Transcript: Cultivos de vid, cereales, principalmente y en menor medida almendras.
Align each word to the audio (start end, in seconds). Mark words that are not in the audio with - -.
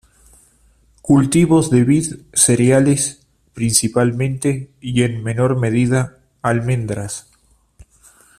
Cultivos 1.03 1.69
de 1.69 1.83
vid, 1.83 2.21
cereales, 2.33 3.23
principalmente 3.53 4.71
y 4.81 5.03
en 5.03 5.21
menor 5.23 5.59
medida 5.59 6.17
almendras. 6.41 7.27